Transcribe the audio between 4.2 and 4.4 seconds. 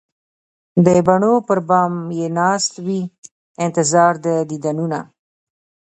د